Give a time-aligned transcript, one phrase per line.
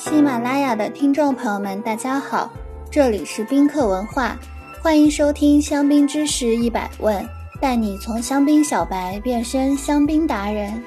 [0.00, 2.50] 喜马拉雅的听众朋友们，大家好，
[2.90, 4.34] 这里是宾客文化，
[4.82, 7.22] 欢迎收听香槟知识一百问，
[7.60, 10.82] 带你从香槟小白变身香槟达人。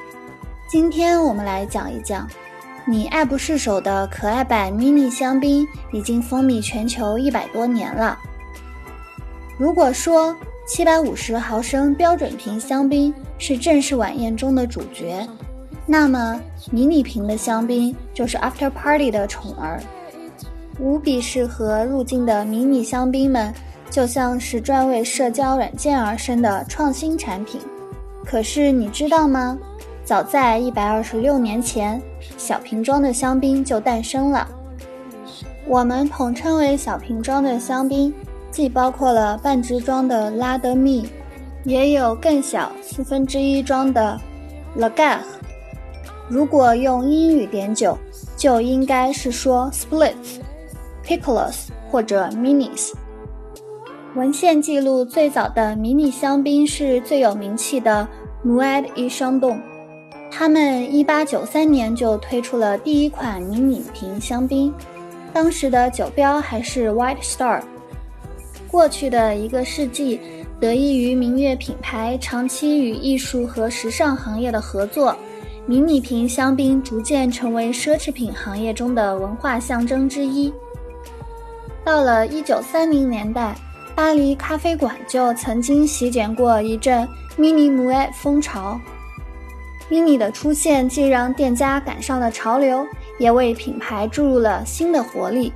[0.67, 2.27] 今天我们来讲一讲，
[2.87, 8.17] 你爱不释手的可爱版 mini 香槟已经风靡全球一百多年了。
[9.59, 10.35] 如果说
[10.65, 15.27] 七百五十毫升标准瓶香槟是正式晚宴中的主角，
[15.85, 19.81] 那么迷你瓶的香槟就是 after party 的宠儿，
[20.79, 23.53] 无比适合入境的迷你香槟们，
[23.89, 27.59] 就像是专为社交软件而生的创新产品。
[28.25, 29.57] 可是你知道吗？
[30.05, 32.01] 早在一百二十六年前，
[32.37, 34.47] 小瓶装的香槟就诞生了。
[35.67, 38.13] 我们统称为小瓶装的香槟。
[38.51, 41.09] 既包括了半支装的拉德蜜，
[41.63, 44.21] 也有更小四分之一装的
[44.77, 45.21] Lagach。
[46.29, 47.97] 如果用英语点酒，
[48.37, 50.39] 就应该是说 Splits、
[51.05, 52.93] Piccolos 或者 Minis。
[54.15, 58.07] 文献记录最早的迷你香槟是最有名气的
[58.45, 59.59] Moet et Chandon，
[60.31, 64.73] 他们一八九三年就推出了第一款迷你瓶香槟，
[65.33, 67.61] 当时的酒标还是 White Star。
[68.67, 70.19] 过去的一个世纪，
[70.59, 75.15] 得益于名悅品牌长期与艺术和时尚行业的合作，
[75.65, 80.53] 迷你瓶香槟逐渐成为奢侈品行业中的文化象征之一。
[81.85, 83.55] 到了一九三零年代，
[83.95, 88.79] 巴黎咖啡馆就曾经席卷过一阵 mini Moet 風潮。
[89.89, 92.85] mini 的出现既让店家赶上了潮流，
[93.17, 95.53] 也为品牌注入了新的活力。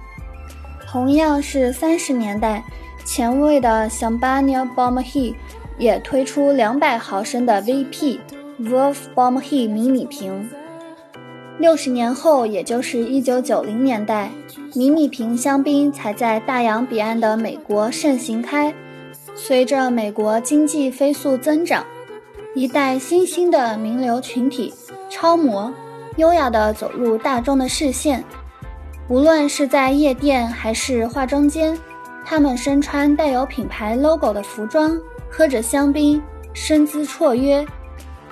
[0.86, 2.64] 同样是三十年代。
[3.06, 5.34] 前卫的 Champagne Baume-H
[5.78, 8.20] 也推出兩百毫升的 VP
[8.60, 10.50] Veuve Baume-H 迷你瓶。
[11.60, 14.32] 六十年后，也就是一九九零年代，
[14.74, 18.74] 迷你瓶香槟才在大洋彼岸的美国盛行开。
[19.36, 21.86] 随着美国经济飞速增长，
[22.56, 24.74] 一代新兴的名流群体
[25.08, 25.72] 超模，
[26.16, 28.24] 优雅地走入大众的视线。
[29.08, 31.78] 无论是在夜店还是化妆间。
[32.26, 36.22] 他们身穿带有品牌 logo 的服装，喝着香槟，
[36.54, 37.66] 身姿绰约，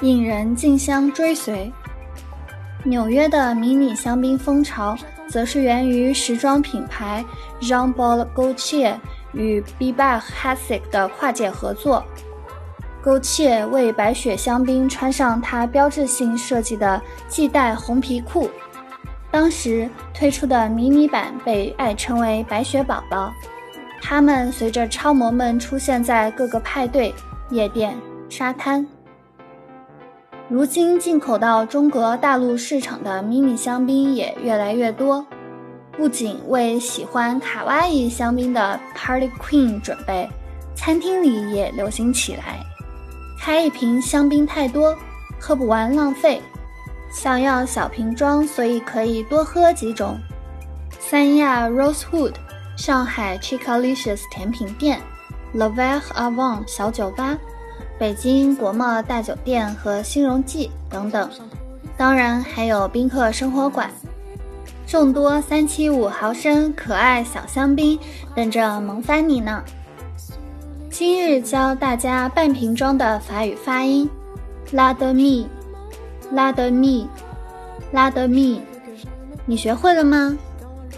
[0.02, 1.72] 引人竞相追随。
[2.84, 4.96] 纽约的迷你香槟风潮，
[5.28, 7.24] 则是源于时装品牌
[7.60, 8.96] Jean Paul Gaultier
[9.34, 12.04] 与 Bebach Hassick 的跨界合作。
[13.04, 18.50] Gaultier 为白雪香槟穿上它标志性设计的系带红皮裤，
[19.32, 23.32] 当时推出的迷你版被爱称为白雪宝宝。
[24.02, 27.14] 他们随着超模们出现在各个派对、
[27.50, 27.96] 夜店、
[28.30, 28.86] 沙滩。
[30.48, 35.26] 如今进口到中国大陆市场的迷你香槟也越来越多，
[35.92, 40.30] 不仅为喜欢卡哇伊香槟的 Party Queen 准备，
[40.76, 42.64] 餐厅里也流行起来。
[43.40, 44.96] 开一瓶香槟太多，
[45.40, 46.40] 喝不完浪费，
[47.12, 50.20] 想要小瓶装，所以可以多喝几种。
[51.00, 52.34] 三亚 Rosewood。
[52.78, 55.00] 上海 Chicalicious 甜品店
[55.54, 57.38] ，Le Verre à Vin 小酒吧，
[57.98, 61.30] 北京国贸大酒店和新荣记等等，
[61.96, 63.90] 当然还有宾客生活馆，
[64.86, 67.98] 众多三七五毫升可爱小香槟
[68.36, 69.64] 等着萌翻你呢。
[70.90, 74.10] 今日教大家半瓶装的法语发音，
[74.72, 75.48] 拉德蜜，
[76.32, 77.08] 拉德蜜，
[77.92, 78.62] 拉德蜜，
[79.46, 80.38] 你学会了吗？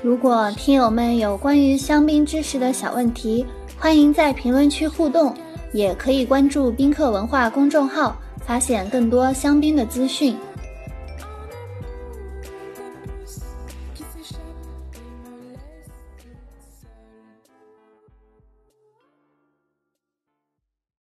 [0.01, 3.45] 如果听友们有关于香槟知识的小问题，
[3.79, 5.33] 欢迎在评论区互动，
[5.73, 10.35] 也可以关注宾客文化公众号，发现更多香槟的资讯。